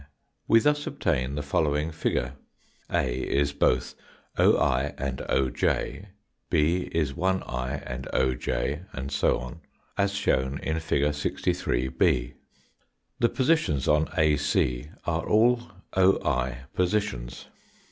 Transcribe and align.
We 0.47 0.59
thus 0.59 0.87
obtain 0.87 1.35
the 1.35 1.43
following 1.43 1.91
figure: 1.91 2.33
A 2.89 3.19
is 3.21 3.53
both 3.53 3.93
oi 4.39 4.95
and 4.97 5.19
oj, 5.19 6.07
B 6.49 6.89
is 6.91 7.13
1 7.13 7.43
i 7.43 7.75
A_ 7.75 7.97
C 8.09 8.51
ai] 8.51 8.61
d 8.77 8.81
o}, 8.81 8.85
and 8.97 9.11
so 9.11 9.37
on 9.37 9.61
as 9.99 10.15
shown 10.15 10.57
in 10.63 10.79
fig. 10.79 11.13
636. 11.13 12.33
The 13.19 13.29
positions 13.29 13.87
on 13.87 14.09
AC 14.17 14.85
are 15.05 15.23
all 15.29 15.59
oi 15.95 16.57
positions. 16.73 17.45